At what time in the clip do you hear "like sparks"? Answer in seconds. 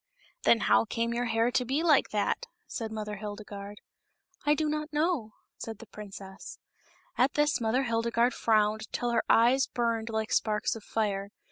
10.09-10.75